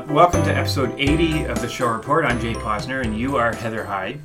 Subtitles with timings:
[0.00, 2.24] Uh, welcome to episode 80 of the Show Report.
[2.24, 4.20] I'm Jay Posner, and you are Heather Hyde.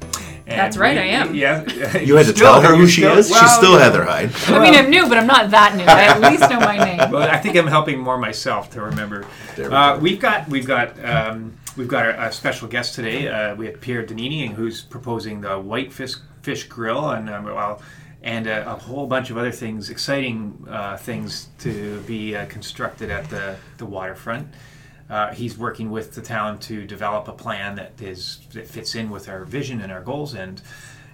[0.47, 1.33] And That's right, we- I am.
[1.36, 1.63] Yeah.
[1.97, 3.29] You had to Still- tell her who she still- is.
[3.29, 4.31] well, She's still you know, Heather Hyde.
[4.47, 5.83] I mean, I'm new, but I'm not that new.
[5.83, 6.99] I at least know my name.
[7.12, 9.26] Well, I think I'm helping more myself to remember.
[9.56, 9.99] There we Uh, go.
[9.99, 13.28] we've got we've got um, we've got a, a special guest today.
[13.28, 17.81] Uh, we have Pier Donnini, who's proposing the White Fish Fish Grill, and um, well,
[18.23, 23.10] and a, a whole bunch of other things, exciting uh, things to be uh, constructed
[23.12, 24.48] at the the waterfront.
[25.09, 29.09] Uh, he's working with the town to develop a plan that is that fits in
[29.09, 30.34] with our vision and our goals.
[30.34, 30.62] And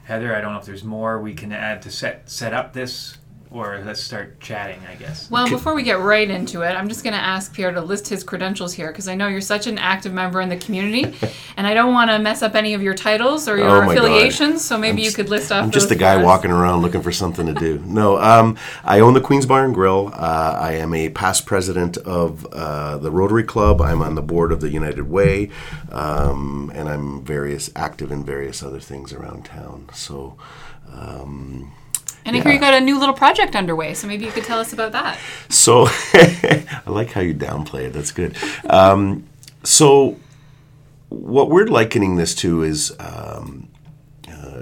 [0.06, 3.18] Heather, I don't know if there's more we can add to set set up this,
[3.52, 4.80] or let's start chatting.
[4.90, 5.30] I guess.
[5.30, 8.08] Well, before we get right into it, I'm just going to ask Pier to list
[8.08, 11.14] his credentials here because I know you're such an active member in the community,
[11.58, 13.94] and I don't want to mess up any of your titles or your Oh my
[13.96, 14.06] God.
[14.06, 14.64] affiliations.
[14.64, 15.64] So maybe I'm you could list off.
[15.64, 16.26] I'm just those a guy for us.
[16.26, 17.80] walking around looking for something to do.
[17.86, 20.12] No, um, I own the Queen's Bar and Grill.
[20.14, 23.82] Uh, I am a past president of uh, the Rotary Club.
[23.82, 25.50] I'm on the board of the United Way,
[25.92, 29.90] um, and I'm various active in various other things around town.
[29.94, 30.38] So.
[30.94, 31.72] Um,
[32.26, 34.60] And I hear you got a new little project underway, so maybe you could tell
[34.60, 35.18] us about that.
[35.50, 37.94] So I like how you downplay it.
[37.94, 38.38] That's good.
[38.70, 39.28] Um,
[39.64, 40.18] so
[41.10, 43.68] what we're likening this to is um,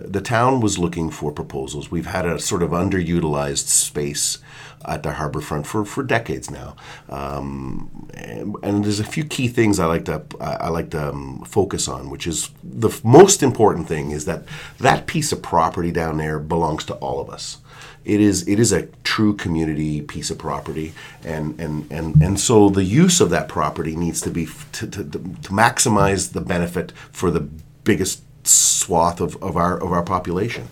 [0.06, 1.92] the town was looking for proposals.
[1.92, 4.40] We've had a sort of underutilized space
[4.86, 6.76] at the harbor front for, for decades now,
[7.10, 11.44] um, and, and there's a few key things I like to I like to um,
[11.46, 14.44] focus on, which is the f- most important thing is that
[14.80, 17.58] that piece of property down there belongs to all of us
[18.06, 22.70] it is it is a true community piece of property and and and, and so
[22.70, 25.20] the use of that property needs to be to, to, to
[25.50, 27.42] maximize the benefit for the
[27.84, 30.68] biggest swath of, of our of our population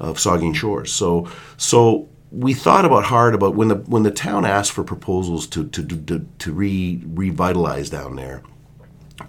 [0.00, 4.44] of Saugeen Shores so so we thought about hard about when the when the town
[4.44, 8.42] asked for proposals to to to, to re, revitalize down there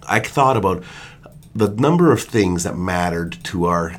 [0.08, 0.84] I thought about
[1.56, 3.96] the number of things that mattered to our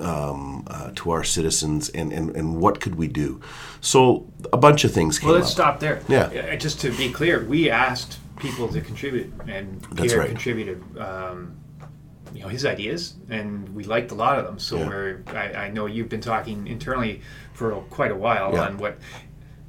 [0.00, 3.40] um, uh, to our citizens and, and, and what could we do.
[3.80, 5.52] So a bunch of things came Well, let's up.
[5.52, 6.02] stop there.
[6.08, 6.56] Yeah.
[6.56, 10.28] Just to be clear, we asked people to contribute, and That's Pier right.
[10.28, 10.82] contributed.
[10.98, 11.56] Um,
[12.34, 14.58] you know his ideas, and we liked a lot of them.
[14.58, 14.88] So Yeah.
[14.88, 15.22] we're.
[15.28, 17.20] I, I know you've been talking internally
[17.54, 18.66] for quite a while Yeah.
[18.66, 18.98] on what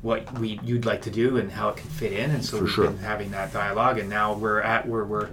[0.01, 2.63] what we you'd like to do and how it can fit in, and so For
[2.63, 2.87] we've sure.
[2.87, 3.97] been having that dialogue.
[3.99, 5.29] And now we're at where we're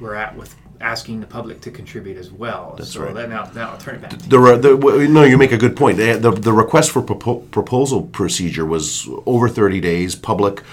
[0.00, 2.74] we're at with asking the public to contribute as well.
[2.76, 3.14] That's so right.
[3.14, 4.10] That now, now I'll turn it back.
[4.18, 5.96] The, the, no, you make a good point.
[5.96, 10.64] The, the, the request for propo- proposal procedure was over 30 days, public,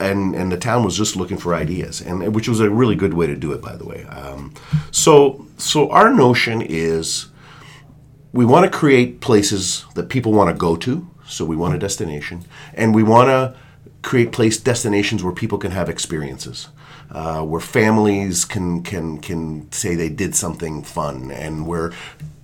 [0.00, 3.14] and, and the town was just looking for ideas, and which was a really good
[3.14, 4.04] way to do it, by the way.
[4.04, 4.54] Um,
[4.90, 7.26] so, so our notion is
[8.32, 11.08] we want to create places that people want to go to.
[11.26, 12.44] So we want a destination,
[12.74, 13.54] and we want to
[14.02, 16.68] create place destinations where people can have experiences,
[17.10, 21.92] uh, where families can can can say they did something fun, and where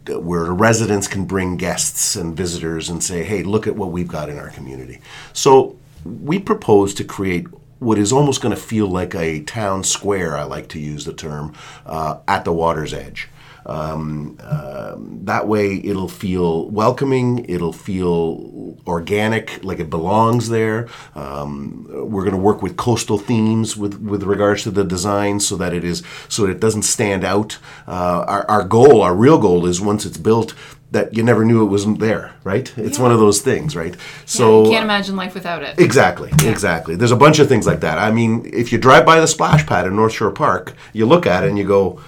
[0.09, 4.31] where residents can bring guests and visitors and say, "Hey, look at what we've got
[4.31, 5.01] in our community."
[5.35, 7.47] So we propose to create
[7.79, 10.37] what is almost going to feel like a town square.
[10.37, 11.55] I like to use the term
[11.87, 13.29] uh, at the water's edge.
[13.67, 17.45] Um, um, that way, it'll feel welcoming.
[17.51, 20.89] It'll feel organic, like it belongs there.
[21.15, 25.55] Um, we're going to work with coastal themes with with regards to the design, so
[25.57, 27.59] that it is so that it doesn't stand out.
[27.87, 30.55] Uh, our, our goal, our real goal, is once it's built,
[30.91, 32.33] that you never knew it wasn't there.
[32.45, 32.73] Right?
[32.79, 33.95] It's one of those things, right?
[34.25, 35.79] So you can't imagine life without it.
[35.79, 36.97] Exactly, exactly.
[36.97, 37.99] There's a bunch of things like that.
[37.99, 41.27] I mean, if you drive by the splash pad in North Shore Park, you look
[41.27, 42.01] at it and you go,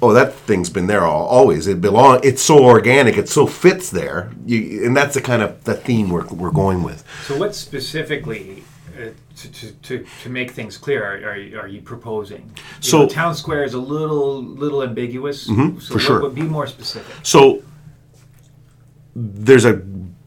[0.00, 1.66] "Oh, that thing's been there all, always.
[1.66, 2.20] It belong.
[2.22, 3.16] It's so organic.
[3.18, 6.82] It so fits there." You, and that's the kind of the theme we're, we're going
[6.82, 7.04] with.
[7.26, 8.64] So, what specifically,
[8.98, 12.50] uh, to, to, to, to make things clear, are, are, you- are you proposing?
[12.56, 15.48] You So- know, town square is a little little ambiguous.
[15.48, 16.22] Mm-hmm, for what sure.
[16.22, 17.14] would be more specific?
[17.22, 17.62] So
[19.16, 19.82] there's a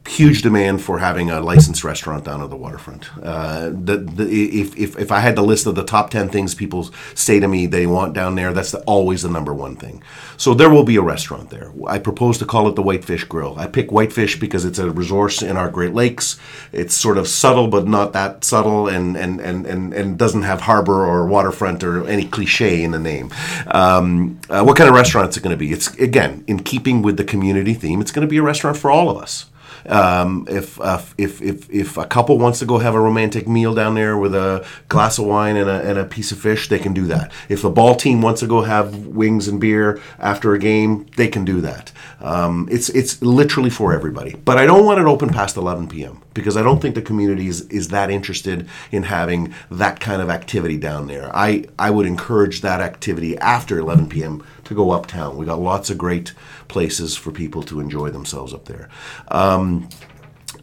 [0.09, 3.15] huge demand for having a licensed restaurant down at the waterfront.
[3.21, 4.23] Uh, the, the,
[4.59, 7.47] if, if, if I had the list of the top 10 things people say to
[7.47, 10.01] me they want down there, that's the, always the number one thing.
[10.35, 11.71] So there will be a restaurant there.
[11.85, 13.57] I propose to call it the Whitefish Grill.
[13.59, 16.39] I pick Whitefish because it's a resource in our Great Lakes.
[16.71, 20.61] It's sort of subtle, but not that subtle, and, and, and, and, and doesn't have
[20.61, 23.31] harbor or waterfront or any cliche in the name.
[23.67, 25.71] Um, uh, what kind of restaurant is it going to be?
[25.71, 28.89] It's, again, in keeping with the community theme, it's going to be a restaurant for
[28.89, 29.45] all of us.
[29.85, 33.73] Um, if, uh, if if if a couple wants to go have a romantic meal
[33.73, 36.79] down there with a glass of wine and a, and a piece of fish, they
[36.79, 37.31] can do that.
[37.47, 41.27] If the ball team wants to go have wings and beer after a game, they
[41.27, 41.91] can do that.
[42.19, 44.35] Um, it's it's literally for everybody.
[44.45, 46.21] But I don't want it open past 11 p.m.
[46.39, 50.29] because I don't think the community is, is that interested in having that kind of
[50.29, 51.35] activity down there.
[51.35, 54.43] I, I would encourage that activity after 11 p.m.
[54.63, 55.37] to go uptown.
[55.37, 56.33] We got lots of great
[56.67, 58.89] places for people to enjoy themselves up there.
[59.27, 59.89] Um,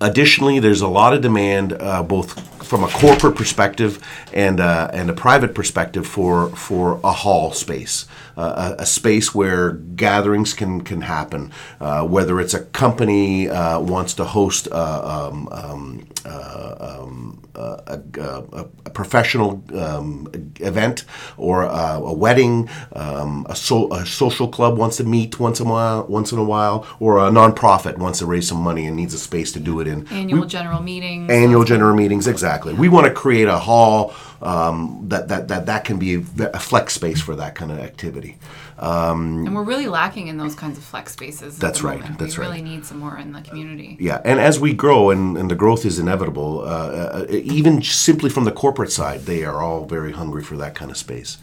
[0.00, 5.08] Additionally, there's a lot of demand, uh, both from a corporate perspective and uh, and
[5.08, 11.02] a private perspective, for for a hall space, a, a space where gatherings can can
[11.02, 11.52] happen.
[11.80, 18.66] Uh, whether it's a company uh, wants to host uh, um, um, um, a, a,
[18.84, 20.28] a, professional um,
[20.60, 21.04] event
[21.36, 25.64] or a, a wedding, um, a, so, a, social club wants to meet once a
[25.64, 29.14] while, once in a while, or a nonprofit wants to raise some money and needs
[29.14, 30.06] a space to do it in.
[30.08, 31.30] Annual we, general meetings.
[31.30, 32.74] Annual general meetings, exactly.
[32.74, 36.94] We want to create a hall um, that, that, that that can be a, flex
[36.94, 38.38] space for that kind of activity.
[38.78, 41.58] Um, and we're really lacking in those kinds of flex spaces.
[41.58, 42.00] That's right.
[42.00, 42.18] Moment.
[42.18, 42.50] That's we right.
[42.50, 43.96] really need some more in the community.
[43.98, 48.30] Yeah, and as we grow, and, and the growth is inevitable, uh, uh, even simply
[48.30, 51.38] from the corporate side, they are all very hungry for that kind of space.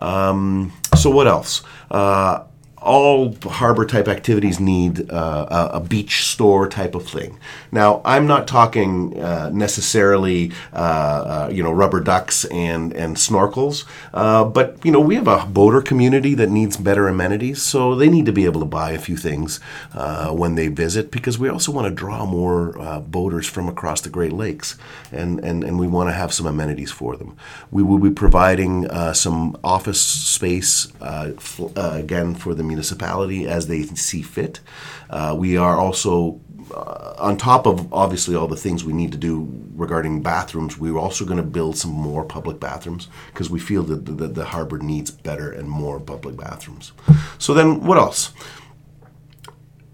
[0.00, 1.62] Um, so what else?
[1.90, 2.44] Uh,
[2.78, 7.38] all harbor type activities need uh, a, beach store type of thing.
[7.72, 13.84] Now, I'm not talking uh, necessarily, uh, uh you know, rubber ducks and and snorkels,
[14.12, 18.08] uh, but you know, we have a boater community that needs better amenities, so they
[18.08, 19.58] need to be able to buy a few things
[19.94, 22.72] uh, when they visit because we also want to draw more
[23.08, 24.76] boaters from across the Great Lakes,
[25.12, 27.36] and and and we want to have some amenities for them.
[27.70, 34.60] We will be providing some office space again for the municipality as they see fit.
[35.08, 36.40] Uh, we are also
[36.74, 40.98] uh, on top of obviously all the things we need to do regarding bathrooms, we're
[40.98, 44.78] also going to build some more public bathrooms because we feel that the, the, harbor
[44.78, 46.92] needs better and more public bathrooms.
[47.38, 48.32] So then, what else?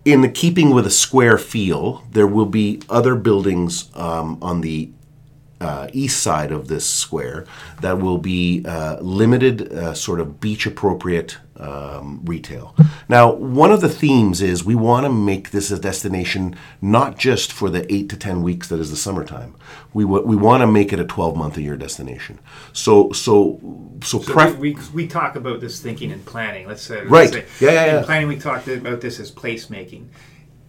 [0.04, 4.90] In the keeping with a square feel, there will be other buildings um, on the
[5.62, 7.38] uh, east side of this square
[7.80, 12.74] that will be uh, limited, uh, sort of beach appropriate um, retail.
[13.08, 17.52] Now, one of the themes is we want to make this a destination not just
[17.52, 19.52] for the eight to ten weeks that is the summertime.
[19.94, 22.38] We w- we want to make it a twelve month a year destination.
[22.72, 23.60] So so
[24.02, 26.66] so, so pref- we, we, we talk about this thinking and planning.
[26.66, 27.32] Let's say right.
[27.32, 27.98] Let's say, yeah, yeah, yeah.
[27.98, 30.06] In planning, we talked about this as placemaking.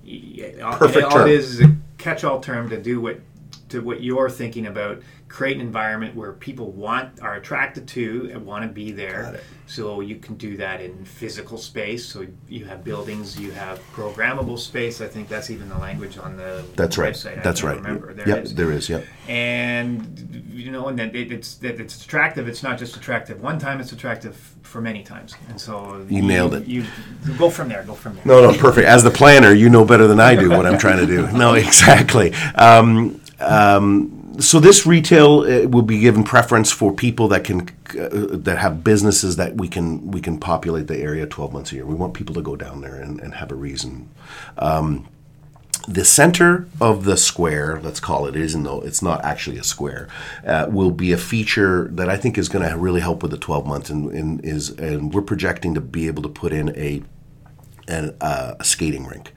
[0.04, 1.22] Perfect all, term.
[1.22, 3.18] All it is is a catch-all term to do what
[3.74, 5.02] to what you're thinking about
[5.34, 9.40] create an environment where people want are attracted to and want to be there.
[9.66, 12.06] So you can do that in physical space.
[12.06, 15.02] So you have buildings you have programmable space.
[15.02, 17.16] I think that's even the language on the that's right.
[17.16, 17.42] website.
[17.42, 17.78] that's right.
[17.78, 18.14] remember.
[18.14, 18.54] There yep, is.
[18.54, 19.06] there is yep.
[19.28, 22.48] And you know and that it, it's that it's attractive.
[22.48, 25.34] It's not just attractive one time it's attractive for many times.
[25.50, 26.68] And so you, you nailed it.
[26.68, 26.86] you,
[27.26, 28.26] you go from there go from there.
[28.26, 28.88] No no perfect.
[28.88, 31.32] As the planner you know better than i do what i'm trying to do.
[31.32, 32.34] No exactly.
[32.54, 37.62] Um, um, so this retail uh, will be given preference for people that can
[38.00, 41.76] uh, that have businesses that we can we can populate the area 12 months a
[41.76, 41.86] year.
[41.86, 44.10] We want people to go down there and, and have a reason.
[44.58, 45.08] Um,
[45.88, 50.08] the center of the square, let's call it, even though it's not actually a square,
[50.48, 53.38] uh, will be a feature that I think is going to really help with the
[53.38, 57.04] 12 months, and, and, is and we're projecting to be able to put in a
[57.90, 59.34] an, uh, a skating rink.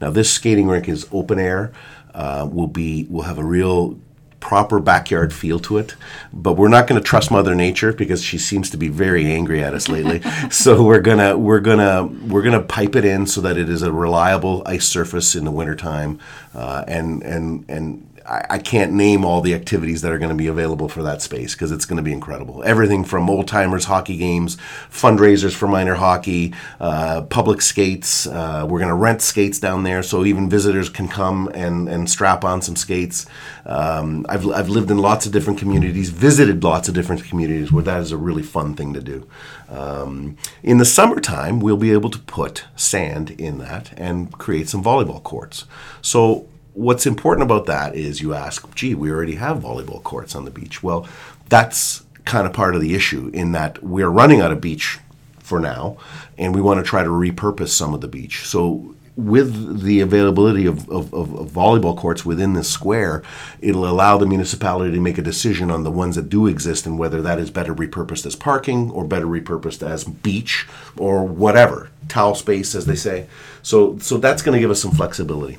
[0.00, 1.72] Now, this skating rink is open air
[2.14, 3.98] uh, will be will have a real
[4.40, 5.94] proper backyard feel to it.
[6.32, 9.62] But we're not going to trust Mother Nature because she seems to be very angry
[9.62, 10.22] at us lately.
[10.50, 13.92] so we're gonna we're gonna we're gonna pipe it in so that it is a
[13.92, 16.18] reliable ice surface in the wintertime,
[16.54, 20.36] uh, and and and I, I can't name all the activities that are going to
[20.36, 22.62] be available for that space because it's going to be incredible.
[22.64, 24.56] Everything from old timers hockey games,
[24.90, 28.26] fundraisers for minor hockey, uh, public skates.
[28.26, 32.08] Uh, we're going to rent skates down there so even visitors can come and, and
[32.08, 33.26] strap on some skates.
[33.66, 37.84] Um, I've, I've lived in lots of different communities, visited lots of different communities where
[37.84, 39.26] that is a really fun thing to do.
[39.68, 44.82] Um, in the summertime, we'll be able to put sand in that and create some
[44.82, 45.64] volleyball courts.
[46.00, 50.44] So what's important about that is you ask, gee, we already have volleyball courts on
[50.44, 50.82] the beach.
[50.82, 51.08] Well,
[51.48, 54.98] that's kind of part of the issue in that we're running out of beach
[55.38, 55.96] for now,
[56.38, 58.46] and we want to try to repurpose some of the beach.
[58.46, 63.22] So with the availability of, of, of, volleyball courts within the square,
[63.60, 66.98] it'll allow the municipality to make a decision on the ones that do exist and
[66.98, 72.34] whether that is better repurposed as parking or better repurposed as beach or whatever towel
[72.34, 73.26] space, as they say.
[73.62, 75.58] So, so that's going to give us some flexibility.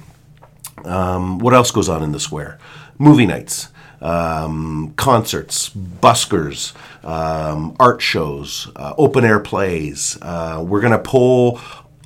[0.86, 2.60] Um, what else goes on in the square?
[2.98, 3.70] Movie nights,
[4.02, 6.74] um, concerts, buskers,
[7.06, 10.18] um, art shows, uh, open air plays.
[10.22, 11.60] Uh, we're going to poll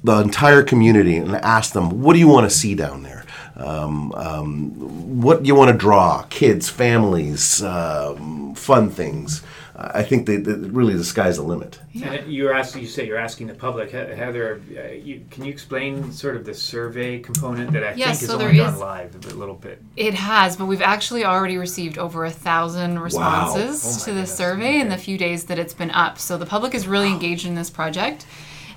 [0.03, 3.25] the entire community and ask them, what do you want to see down there?
[3.55, 9.43] um, um, what you want to draw, kids, families, um, fun things.
[9.77, 11.79] I think that, that really the sky's the limit.
[11.93, 16.13] And you're asking, you say you're asking the public, Heather, uh, you, can you explain
[16.13, 19.15] sort of the survey component that I Yes, think is so there only gone live
[19.25, 19.81] a little bit?
[19.97, 24.35] It has, but we've actually already received over a thousand responses Oh to the goodness,
[24.35, 26.19] survey in the few days that it's been up.
[26.19, 28.25] So the public is really engaged in this project.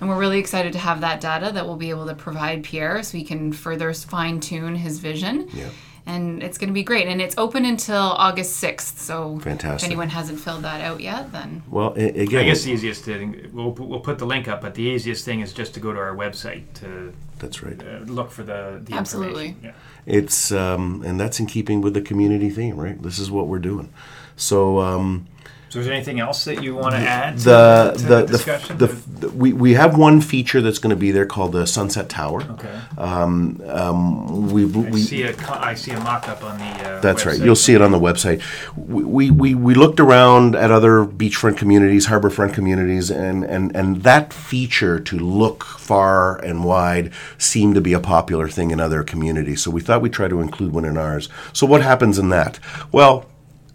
[0.00, 3.02] And we're really excited to have that data that we'll be able to provide Pier
[3.02, 5.48] so he can further fine tune his vision.
[5.52, 5.68] Yeah.
[6.08, 7.06] And it's going to be great.
[7.06, 8.98] And it's open until August 6th.
[8.98, 9.86] So Fantastic.
[9.86, 13.50] if anyone hasn't filled that out yet, then Well, again, I guess the easiest thing,
[13.52, 15.98] we'll, we'll put the link up, but the easiest thing is just to go to
[15.98, 17.80] our website to that's right.
[17.80, 19.48] uh, look for the, the Absolutely.
[19.48, 19.74] information.
[20.06, 23.00] It's um, and that's in keeping with the community theme, right?
[23.00, 23.92] This is what we're doing.
[24.36, 25.26] So um,
[25.70, 28.26] So is there anything else that you want to add to, the to the, the
[28.26, 28.78] discussion?
[28.78, 32.08] the, the we, we have one feature that's going to be there called the Sunset
[32.08, 32.42] Tower.
[32.42, 32.80] okay.
[32.96, 37.38] We I we see a I see a mock-up on the uh, That's right.
[37.38, 37.44] website.
[37.44, 38.42] You'll see it on the website.
[38.76, 44.02] We, we, we, we looked around at other beachfront communities, harborfront communities, and, and, and
[44.04, 49.02] that feature to look far and wide seemed to be a popular thing in other
[49.02, 49.62] communities.
[49.62, 51.28] So we thought we'd try to include one in ours.
[51.52, 52.58] So what happens in that?
[52.92, 53.26] Well,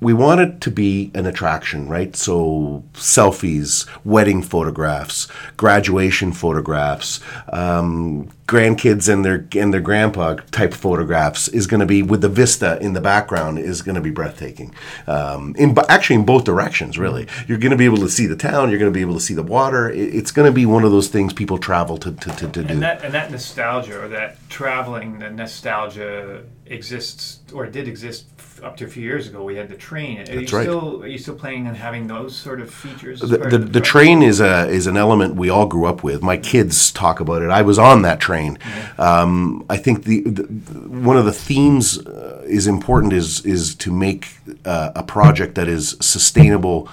[0.03, 2.15] we want it to be an attraction, right?
[2.15, 11.47] So selfies, wedding photographs, graduation photographs, um, grandkids and their and their grandpa type photographs
[11.47, 14.73] is going to be with the vista in the background is going to be breathtaking.
[15.07, 17.27] Um, in actually in both directions, really.
[17.47, 18.69] You're going to be able to see the town.
[18.69, 19.89] You're going to be able to see the water.
[19.89, 22.73] It's going to be one of those things people travel to to, to, to do.
[22.73, 28.25] And that and that nostalgia or that traveling, the nostalgia exists or did exist
[28.63, 29.43] up to a few years ago.
[29.43, 30.17] We had the train.
[30.17, 30.63] Are you That's right.
[30.63, 33.19] still are you still planning on having those sort of features?
[33.19, 36.21] the, the, the train is a is an element we all grew up with.
[36.21, 37.49] My kids talk about it.
[37.49, 38.57] I was on that train.
[38.97, 43.91] Um, I think the, the one of the themes uh, is important is is to
[43.91, 44.27] make
[44.65, 46.85] uh, a project that is sustainable,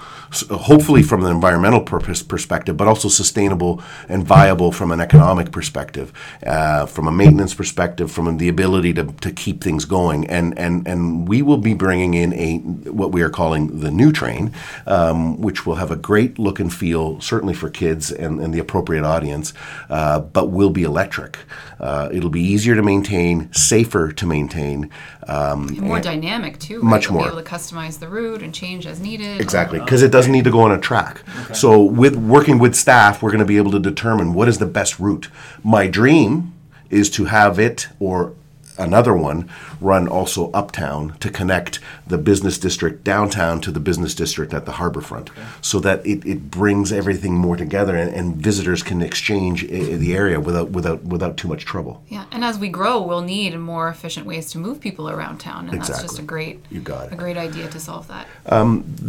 [0.49, 6.11] hopefully from an environmental purpose perspective, but also sustainable and viable from an economic perspective,
[6.45, 10.27] uh, from a maintenance perspective, from the ability to, to keep things going.
[10.27, 12.57] And and and we will be bringing in a
[12.89, 14.53] what we are calling the new train,
[14.87, 18.59] um, which will have a great look and feel, certainly for kids and, and the
[18.59, 19.53] appropriate audience,
[19.89, 21.37] uh, but will be electric.
[21.79, 24.89] Uh, it'll be easier to maintain, safer to maintain.
[25.27, 26.81] Um, and more dynamic too.
[26.81, 26.83] Right?
[26.83, 27.23] Much You'll more.
[27.23, 29.39] Be able to customize the route and change as needed.
[29.41, 31.23] Exactly, because it doesn't need to go on a track.
[31.53, 34.65] So, with working with staff, we're going to be able to determine what is the
[34.65, 35.29] best route.
[35.63, 36.53] My dream
[36.89, 38.33] is to have it or
[38.81, 44.53] another one run also uptown to connect the business district downtown to the business district
[44.53, 45.29] at the harbor front
[45.61, 49.67] so that it, it brings everything more together and, and visitors can exchange i-
[50.03, 53.57] the area without without without too much trouble Yeah, and as we grow, we'll need
[53.57, 57.07] more efficient ways to move people around town, and that's just a great, You got
[57.07, 57.13] it.
[57.13, 58.25] a great idea to solve that.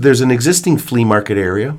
[0.02, 1.76] there's an existing flea market area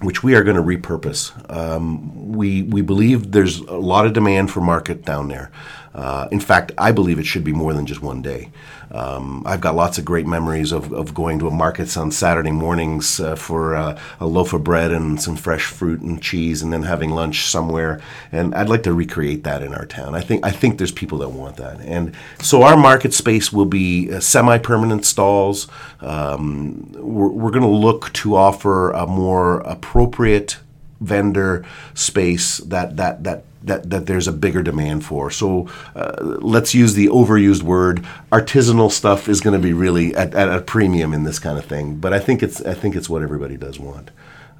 [0.00, 1.22] which we are going to repurpose.
[1.58, 5.50] Um, we we believe there's a lot of demand for market down there.
[5.94, 8.50] Uh, in fact, I believe it should be more than just one day.
[8.90, 12.50] Um, I've got lots of great memories of, of going to a markets on Saturday
[12.50, 16.72] mornings uh, for uh, a loaf of bread and some fresh fruit and cheese, and
[16.72, 18.00] then having lunch somewhere.
[18.30, 20.14] And I'd like to recreate that in our town.
[20.14, 23.66] I think I think there's people that want that, and so our market space will
[23.66, 25.68] be uh, semi-permanent stalls.
[26.00, 30.58] Um, we're we're going to look to offer a more appropriate
[31.00, 35.30] vendor space that that that that, that there's a bigger demand for.
[35.30, 40.34] So uh, let's use the overused word artisanal stuff is going to be really at,
[40.34, 41.96] at a premium in this kind of thing.
[41.96, 44.10] But I think it's I think it's what everybody does want.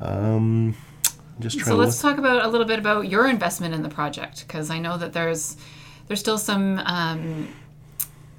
[0.00, 0.76] Um,
[1.40, 4.70] just So let's talk about a little bit about your investment in the project, because
[4.70, 5.56] I know that there's
[6.06, 7.48] there's still some um,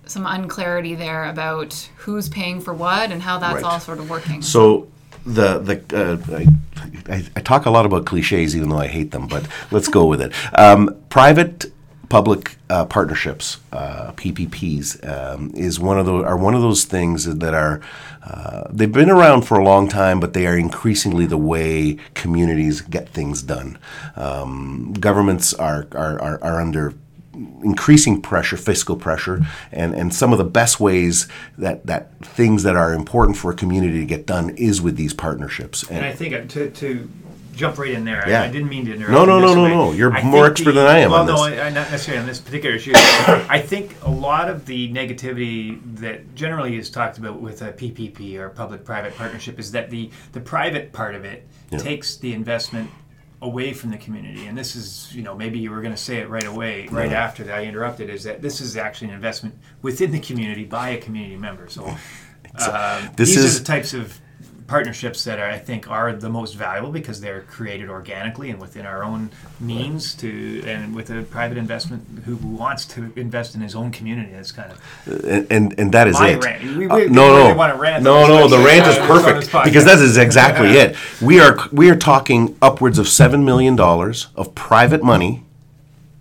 [0.06, 3.64] some unclarity there about who's paying for what and how that's Right.
[3.64, 4.42] all sort of working.
[4.42, 4.88] So
[5.26, 9.28] the the uh, I, I, talk a lot about cliches, even though I hate them,
[9.28, 10.34] but let's go with it.
[10.58, 11.72] Um, private
[12.10, 17.26] public uh, partnerships, uh, PPPs, um, is one of those are one of those things
[17.26, 17.82] that are
[18.24, 22.82] uh, they've been around for a long time, but they are increasingly the way communities
[22.82, 23.78] get things done.
[24.16, 26.94] Um, governments are are, are, are under
[27.64, 32.76] increasing pressure, fiscal pressure, and, and some of the best ways that, that things that
[32.76, 35.84] are important for a community to get done is with these partnerships.
[35.90, 37.10] And I think uh, to, to
[37.56, 38.42] jump right in there, Yeah.
[38.42, 39.12] I, I didn't mean to interrupt.
[39.12, 39.92] No, no, no, no, no.
[39.94, 41.60] You're I more expert the- than I am Well, on no, this.
[41.60, 42.92] I, not necessarily on this particular issue.
[42.96, 48.38] I think a lot of the negativity that generally is talked about with a PPP
[48.40, 51.48] or public-private partnership is that the the private part of it
[51.78, 52.90] takes the investment
[53.44, 54.46] away from the community.
[54.48, 57.12] And this is, you know, maybe you were going to say it right away, right
[57.12, 60.90] after that I interrupted, is that this is actually an investment within the community by
[60.90, 61.68] a community member.
[61.68, 64.20] So um, This these is- are the types of
[64.68, 68.86] partnerships that are, I think are the most valuable because they're created organically and within
[68.86, 69.30] our own
[69.60, 74.32] means to and with a private investment who wants to invest in his own community.
[74.32, 76.44] That's kind of and and, and that is My it.
[76.44, 76.64] rant.
[76.78, 78.48] We- Uh, we- we no, really no, rant no, no.
[78.48, 80.96] The rant is perfect because that is exactly it.
[81.22, 85.44] We are we are talking upwards of seven million dollars of private money,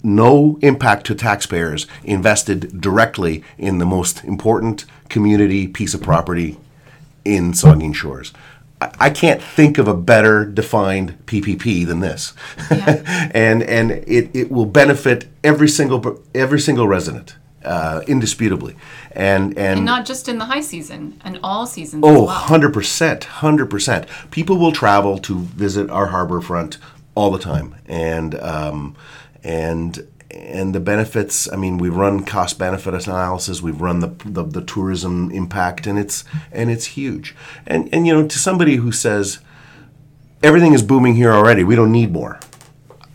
[0.03, 6.59] no impact to taxpayers, invested directly in the most important community piece of property
[7.25, 8.33] in Saugeen Shores.
[8.81, 12.35] I- I can't think of a better defined PPP than this,
[12.71, 18.75] and and it, it will benefit every single every single resident, uh, indisputably,
[19.13, 22.35] and and, And not just in the high season, and all seasons oh, well.
[22.49, 24.31] 100%, 100%.
[24.31, 26.79] People will travel to visit our harbor front
[27.15, 28.97] all the time, and um,
[29.45, 31.51] and and the benefits.
[31.53, 33.63] I mean, we run cost benefit analysis.
[33.63, 37.35] We've run the, the the tourism impact, and it's and it's huge.
[37.67, 39.41] And and you know, to somebody who says
[40.43, 42.41] everything is booming here already, we don't need more.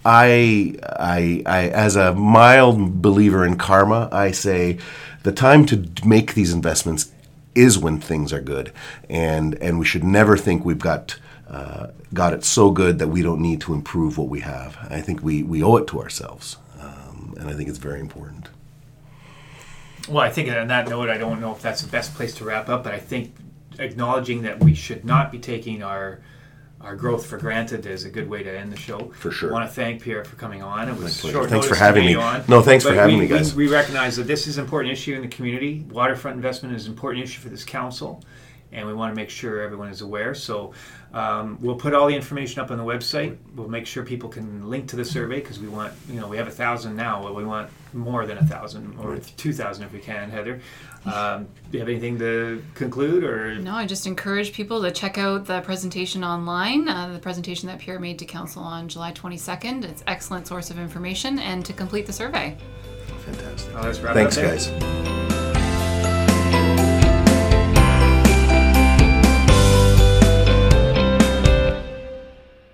[0.06, 4.78] I, I, I, as a mild believer in karma, I say
[5.24, 7.12] the time to make these investments
[7.56, 8.72] is when things are good,
[9.10, 11.20] and and we should never think we've got
[11.50, 14.78] uh, got it so good that we don't need to improve what we have.
[14.90, 16.56] I think we we owe it to ourselves,
[17.40, 18.50] and I think it's very important.
[20.10, 22.46] Well, I think on that note, I don't know if that's the best place to
[22.46, 23.36] wrap up, but I think
[23.80, 26.20] acknowledging that we should not be taking our
[26.80, 29.12] our growth for granted is a good way to end the show.
[29.16, 29.50] For sure.
[29.50, 30.88] I want to thank Pier for coming on.
[30.88, 32.14] It was short Thanks for having me.
[32.14, 32.44] on.
[32.48, 33.56] No, thanks for having we, me, guys.
[33.56, 35.86] We, we recognize that this is an important issue in the community.
[35.90, 38.24] Waterfront investment is an important issue for this council,
[38.72, 40.34] and we want to make sure everyone is aware.
[40.34, 40.74] So
[41.14, 43.38] um, we'll put all the information up on the website.
[43.56, 46.38] We'll make sure people can link to the survey because we want, you know, we
[46.38, 49.94] have a thousand now, but we want more than a thousand or two thousand if
[49.94, 50.30] we can.
[50.30, 50.60] Heather,
[51.06, 53.56] um, do you have anything to conclude or?
[53.56, 57.80] No, I just encourage people to check out the presentation online, uh, the presentation that
[57.80, 59.86] Pier made to council on July 22nd.
[59.86, 62.58] It's excellent source of information, and to complete the survey.
[63.26, 63.74] Fantastic.
[63.76, 64.56] Oh, let's wrap it Thanks, up there.
[64.56, 65.27] guys.